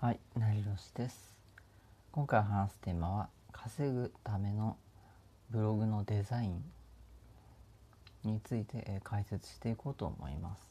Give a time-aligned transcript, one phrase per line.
[0.00, 1.34] はい、なりろしです。
[2.10, 4.78] 今回話すテーマは稼ぐための
[5.50, 6.64] ブログのデザイン
[8.24, 10.66] についてえ解説していこうと思います。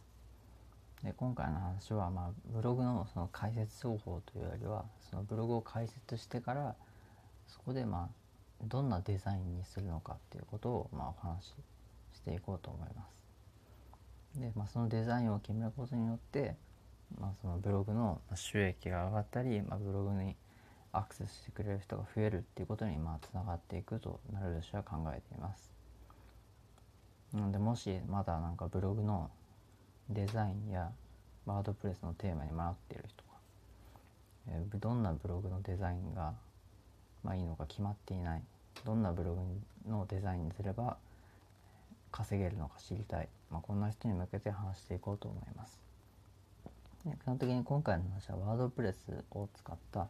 [1.03, 6.73] で今回の話は、まあ、ブログのその解説情報というよりはそのブログを解説してから
[7.47, 11.53] そこでまあどんなデザインにするのかっていうことをまあお話し
[12.15, 13.05] していこうと思いま
[14.33, 14.39] す。
[14.39, 16.55] で、まあ、そのデザインを決めることによって
[17.17, 20.35] まあ、そのブログの収益が上がったり、まあ、ブログに
[20.91, 25.71] アクセスしてくれる人が増えるっていうことにまあつながっていくとなるしは考えています。
[27.33, 29.29] なのでもしまだなんかブログの
[30.09, 30.91] デザインや
[31.45, 33.29] ワードプレスのテーマに迷っている人が、
[34.47, 36.33] えーどんなブログのデザインが、
[37.23, 38.41] まあ、いいのか決まっていない
[38.83, 40.97] どんなブログのデザインにすれば
[42.11, 45.79] 稼げるのか知りたい、まあ、こんな人に向けて話していこうと思います。
[47.05, 50.09] 基本的に今回の話はワードプレスを使った、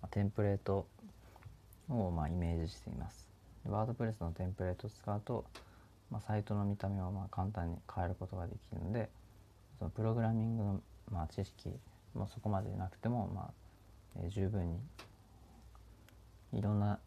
[0.00, 0.86] まテンプレート
[1.90, 3.28] をまイメージしています。
[3.64, 5.44] でワードプレスのテンプレートを使うと、
[6.10, 9.10] まあ、サイトの見た目をま簡単に変えることができるので
[9.78, 10.80] そのプログラミングの
[11.10, 11.68] ま知識
[12.14, 14.78] もそこまでなくても、まあえ十分に
[16.54, 16.98] いろんな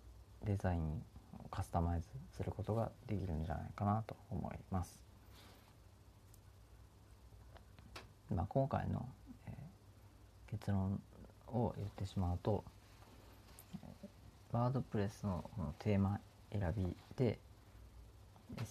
[0.43, 5.04] デザインをカスタマイズすることができるんじゃないかなと思います。
[8.33, 9.07] まあ、今回の、
[9.47, 9.53] えー
[10.47, 11.01] 結論
[11.47, 12.63] を言ってしまうと、
[14.51, 16.19] ワードプレスのこのテーマ
[16.51, 17.39] 選びで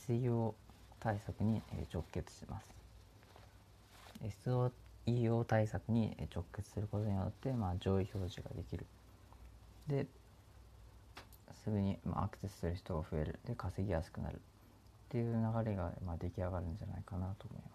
[0.09, 0.55] SEO
[1.01, 1.61] 対策に
[1.93, 2.69] 直結します。
[5.07, 8.87] SEO 対策に直結することによって、まあ、上位表示ができる。
[9.87, 10.07] で
[11.65, 13.39] すぐに、まあ、アクセスする人が増える。
[13.47, 14.37] で稼ぎやすくなる。
[14.37, 14.39] っ
[15.11, 17.74] ていう流れが、まあ、出来上がるんじゃないかなと思います。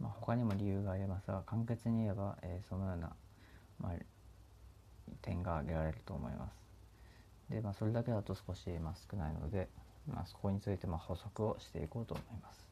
[0.00, 3.12] まあ、他にも理由がありますが簡潔に言えば、えーそのような、
[3.78, 3.92] まあ、
[5.22, 6.54] 点が挙げられると思います。
[7.50, 9.68] で、まあ、それだけだと少し、まあ、少ないので、
[10.08, 12.66] まあ、そこについてまあ補足をしていこうと思います。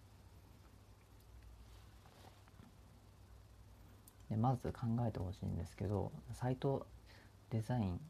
[4.30, 6.86] でまず考えてほしいんですけどサイト
[7.50, 8.00] デザイン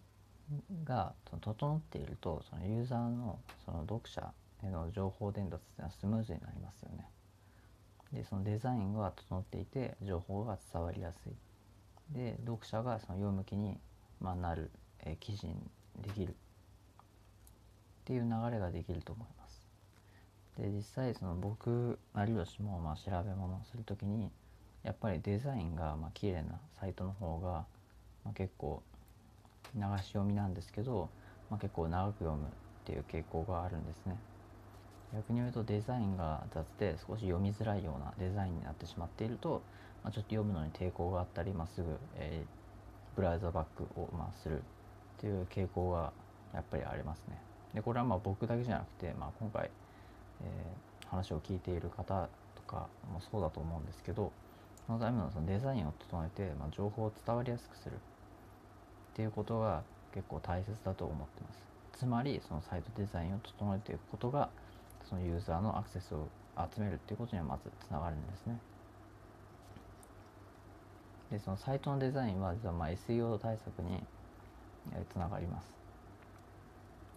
[0.84, 4.32] が整っているとそのユーザーのその読者
[4.64, 7.08] への情報伝達っていうのはスムーズになりますよね。
[8.12, 11.32] でそのデザインが整っていて情報が伝わりやすい。
[12.14, 13.78] で読者がその読む気に、
[14.20, 14.70] まあ、なる、
[15.04, 15.54] えー記事に
[16.00, 16.30] できる。
[16.30, 16.34] っ
[18.04, 19.66] ていう流れができると思います。
[20.56, 24.30] で実際その僕有吉もまあ調べ物をするときに
[24.82, 27.66] やっぱりデザインがまあ綺麗なサイトの方が、
[28.24, 28.82] まあ、結構
[29.74, 31.10] 流し読みなんですけど、
[31.50, 32.50] まあ、結構長く読むっ
[32.84, 34.18] ていう傾向があるんですね。
[35.14, 39.62] 逆に言うとデザインが雑で少し読みづらいようなデザインになってしまっていると、
[40.04, 42.58] まあ、ちょっと読むのに抵抗があったり、まあ、すぐ、えー
[43.16, 44.60] ブラウザバックを、まあ、するっ
[45.20, 46.12] ていう傾向が
[46.54, 47.36] やっぱりありますね。
[47.74, 49.70] でこれはまあ僕だけじゃなくて、まあ、今回、
[50.40, 54.32] えー話を聞いている方とかもそうだと思うんですけど
[54.86, 57.96] そのためのそのデザインを整えて、まあ、情報を伝わりやすくするっ
[59.14, 59.82] ていうことが
[60.14, 61.58] 結構大切だと思ってます。
[61.98, 64.48] つまりそのサイトデザインを整えていくことが
[65.08, 66.28] そのユーザーのアクセスを
[66.74, 68.58] 集めるっていうことにはまずつながるんですね。
[71.30, 74.02] でそのサイトのデザインは実はまあ SEO 対策に
[75.12, 75.78] つながります。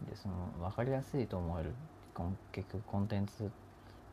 [0.09, 1.71] でその分かりやすいと思える
[2.51, 3.49] 結局コンテンツ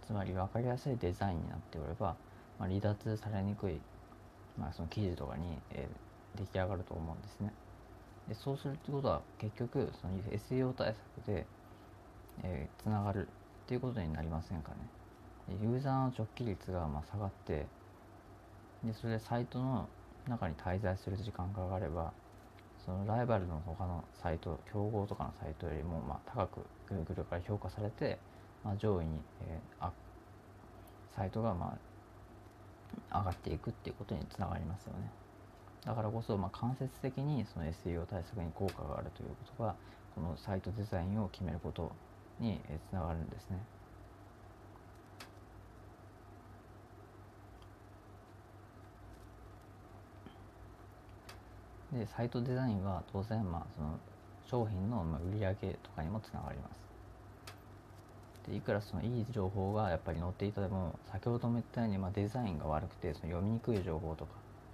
[0.06, 2.16] つまり分かりやすいデザインになっておれば、
[2.58, 3.78] まあ、離脱されにくい、
[4.58, 7.52] まあ、その記事とかに、えー出来上がると思うんですね。
[8.28, 11.46] でそうするってことは結局その SEO 対策で、
[12.44, 13.28] えーつながる
[13.68, 14.76] っていうことになりませんかね。
[15.62, 17.66] ユーザーの直帰率がま下がって
[18.82, 19.86] でそれでサイトの
[20.26, 22.12] 中に滞在する時間が上がれば
[22.86, 28.18] そのライバルの他のサイト競合とかのサイトよりもま高く Google から評価されて、
[28.64, 29.90] まあ、上位に、えー
[31.14, 31.76] サイトがま
[33.12, 35.10] 上がっていくっていうことにつながりますよね。
[35.84, 39.74] だからこそ、ま、間接的にその SEO 対策に効果があるということが
[40.14, 41.90] このサイトデザインを決めること
[42.40, 43.58] につながるんですね。
[51.92, 53.98] でサイトデザインは当然まあその
[54.46, 56.88] 商品の売り上げとかにもつながります。
[58.50, 64.32] でいくらそのいい情報がやっぱり載っていたでも先ほども言ったようにまあデザインが悪くてその読みにくい情報とか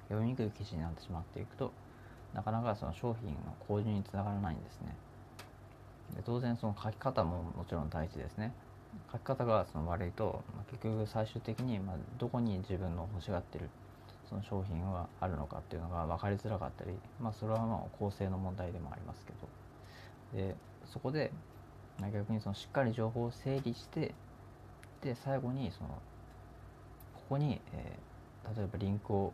[0.08, 1.72] 読みにくい記事になってしまっていくと
[2.34, 3.36] なかなかその商品の
[3.68, 4.94] 購入につながらないんですね。
[6.14, 8.52] で当然その書き方ももちろん大事ですね。
[9.12, 13.68] 書き方がその悪いと、まあ、結局最終的に、まあ、どこに自分の欲しがってる
[14.28, 19.32] その商品はあるのかっていうのが分かりづらかったり、まあ、それはまあ構成の問題でもありますけ
[20.36, 20.56] どで
[20.86, 21.32] そこで
[22.00, 24.14] 逆にそのしっかり情報を整理して
[25.02, 25.88] で最後にその
[27.14, 29.32] ここに、えー、例えばリンクを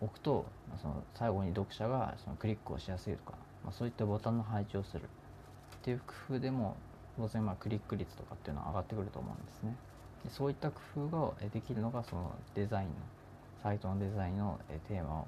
[0.00, 0.46] 置くと
[0.80, 3.32] その最後に読者がそのクリックをしやすいとか、
[3.64, 5.02] まあ、そういったボタンの配置をする
[5.84, 6.76] っていう工夫でも
[7.18, 9.76] 当然まあクリック率とかっていうのは上がってくると思うんですね。
[10.24, 12.94] でそういった工夫ができるのがそのデザインの
[13.62, 14.58] サイトのデザインの
[14.88, 15.26] テーマを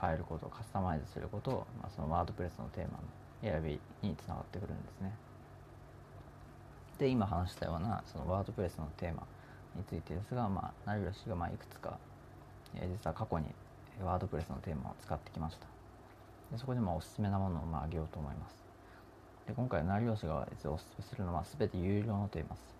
[0.00, 5.14] 変えることカスタマイズすることを、まあ、そのワードプレスのテーマの選びにつながってくるんですね。
[6.98, 9.22] で今話したようなそのワードプレスのテーマ
[9.76, 11.96] についてですが、まあ、成吉がまあいくつか、
[12.74, 13.46] え実は過去に
[14.04, 15.66] ワードプレスのテーマを使ってきました。
[16.50, 18.69] でそこでまおすすめなものをまあ挙げようと思います。
[19.50, 22.76] で今回成吉が実はおすすめするのは全て有料のテーマです。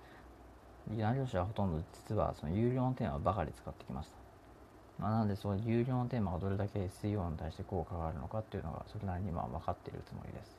[0.97, 5.03] 成吉はほとんど実はその有料のテーマばかり使ってきました。
[5.03, 10.57] まあ、なのでその有料のテーマがどれだけ SEO に対して効果があるのかっていうのがそれなりにまあ分かっているつもりです。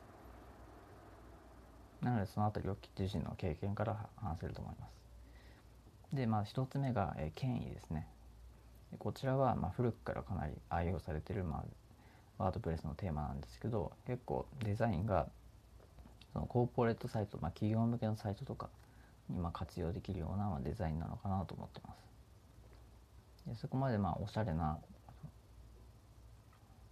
[2.02, 6.14] なのでその辺りを自身の経験から話せると思います。
[6.14, 8.06] でまあ一つ目が、えー、権威ですね。
[8.98, 11.64] こちらはまあ古くからかなり愛用されてる、ま
[12.38, 15.28] あ、ワードプレスのテーマなんですけど結構デザインが
[16.32, 18.68] そのコーポレートサイト、まあ、企業向けのサイトとか
[19.28, 21.94] にま活用できるようなデザインなのかなと思ってま
[23.46, 23.50] す。
[23.50, 24.78] でそこまでまあおしゃれな、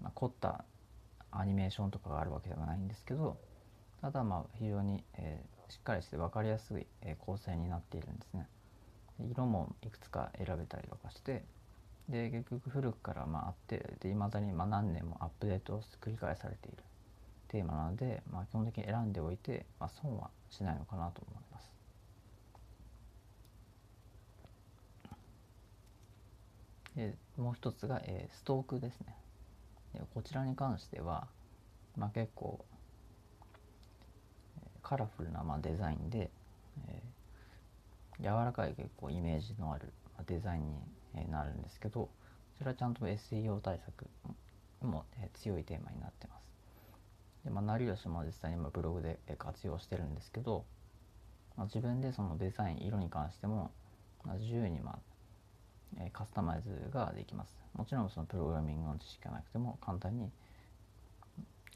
[0.03, 0.65] まあ、凝った
[1.31, 3.39] アニメーションとかがあるわけではないんですけど
[4.01, 8.47] ただまあ非常に、えー、しっかりして分かりやすい、え、構成になっているんですね。
[9.31, 11.45] 色もいくつか選べたりとかして
[12.09, 16.79] で結局古くからまああってで未だにま何年もアップデートを繰り返されている
[17.51, 21.71] テーマなので、まあ、基本的に選んでおいて、まあ、損はしないのかなと思います。
[26.95, 29.15] でもう一つが、えー、ストークですね
[29.95, 31.29] でこちらに関しては、
[31.97, 32.65] まあ、結構、
[34.83, 36.31] カラフルな、まあ、デザインで、
[36.89, 39.93] えー、柔らかい結構イメージのある
[40.27, 40.75] デザインに、
[41.17, 42.11] えなるんですけどこ
[42.59, 44.07] ちらちゃんと SEO 対策
[44.83, 46.50] も、え強いテーマになってます
[47.45, 50.65] で、まあ、成吉も実際に今ブログで活用してるんですけど、
[51.57, 53.71] まあ、自分でそのデザイン色に関しても、
[54.25, 54.99] まあ、自由にまあ
[56.13, 57.57] カスタマイズができます。
[57.75, 60.31] もちろんそのプログラミングの知識がなくても簡単に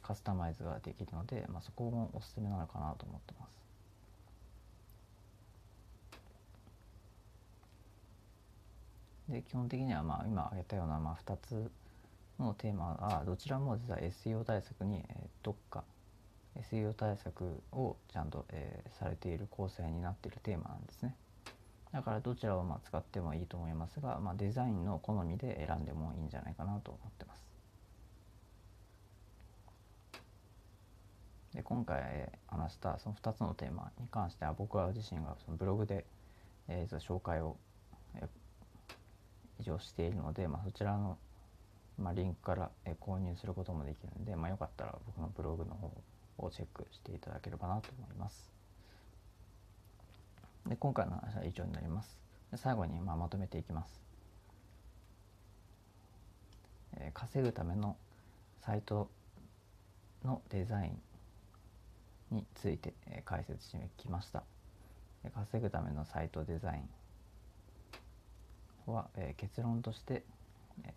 [0.02, 3.64] カスタマイズができるので、まあ、そこもおすすめなのかなと思ってます。
[9.28, 11.70] で基本的にはまあ今挙げたようなまあ2つ
[12.38, 15.04] のテーマはどちらも実は SEO 対策に
[15.42, 15.84] 特化
[16.56, 21.16] SEO 対策をちゃんと、えー、されている構成になっているテーマなんですね。
[21.92, 27.44] だからどちらをま使ってもいいと思いますが、まあ、デザインの好みで選んでもいいんじゃないかなと思ってます。
[31.54, 36.04] で今回話したその2つのテーマに関しては僕は自身がそのブログで、
[36.66, 37.56] えー、紹介を、
[38.16, 38.28] え
[39.60, 41.16] 以上しているので、まあ、そちらの、
[41.98, 42.70] まあ、リンクから、
[43.00, 45.92] 購入することもできるので、まあ、よかったら僕のブログの方
[46.38, 48.52] をチェックしていただければなと思います。
[50.66, 52.18] で今回の話は以上になります。
[52.50, 54.00] で最後にまあまとめていきます、
[56.96, 57.96] えー、稼ぐための
[58.60, 59.10] サイト
[60.24, 64.42] のデザインについて、えー、解説してきました。
[65.34, 66.82] 稼ぐためのサイトデザイ
[68.86, 70.22] ンは、えー、結論として、
[70.84, 70.92] えー、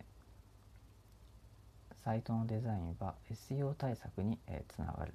[2.03, 5.13] サイトのデザインは SEO 対策に、えー、つながる。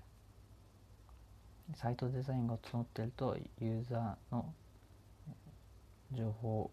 [1.75, 4.53] サイトデザインが整っているとユーザーの
[6.13, 6.71] 情報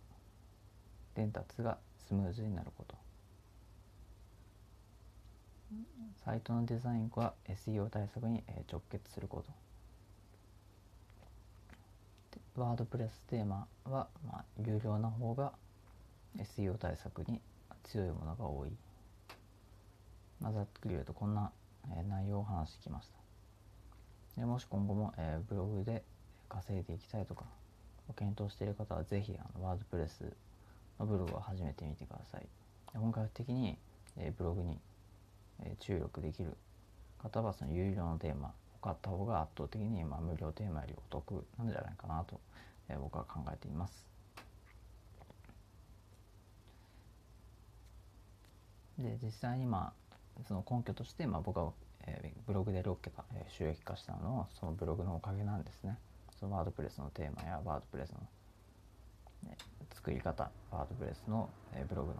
[1.15, 2.95] 伝達がスムーズになること。
[6.25, 9.69] サイトのデザインは SEO 対策に直結すること。
[12.59, 15.53] ワードプレステーマは、まあ、有料な方が
[16.37, 17.39] SEO 対策に
[17.83, 18.71] 強いものが多い、
[20.41, 21.51] まあ、ざっくり言うとこんな
[22.07, 23.19] 内容を話してきました。
[24.39, 26.03] でもし今後も、え、ブログで
[26.47, 27.45] 稼いでいきたいとか
[28.15, 30.23] 検討している方はぜひあのワードプレス
[30.99, 32.47] のブログを始めてみてください。
[32.93, 33.77] 本格的に、
[34.17, 34.79] え、ブログに、
[35.63, 36.55] え、注力できる
[37.17, 42.39] 方はその有料のテーマを買った方が圧倒的に、ま、無料テーマよりお得なんじゃないかなと、
[42.87, 44.07] え、僕は考えています。
[48.97, 49.98] で実際にまあ
[50.47, 51.71] その根拠として、まあ、僕は
[52.05, 55.97] えー、ブログで6桁、えー、収益化したのはそのブログのおかげなんですね。
[56.39, 58.19] そのワードプレスのテーマやワードプレスの、
[59.43, 59.57] ね、
[59.93, 62.17] 作り方ワードプレスの、えブログの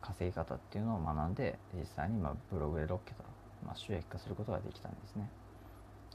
[0.00, 3.22] 稼ぎ方っていうのを学んで実際にまブログで6桁、
[3.64, 5.28] まあ、収益化することができたんですね。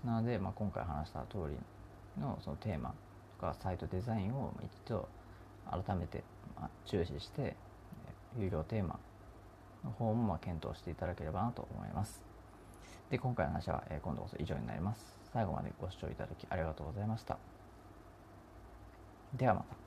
[0.04, 2.94] なので、まあ、今回話した通りのそのテーマ
[3.40, 5.08] とかサイトデザインを一度
[5.72, 6.24] 改めて
[6.58, 7.56] ま注視して
[8.38, 9.00] 有料テーマ
[9.84, 12.22] の方もま検討していただければなと思います。
[13.10, 15.20] で今回の話は今度こそ以上になります。
[15.34, 17.38] 最後までご視聴いただきありがとうございました。
[19.36, 19.83] ではまた。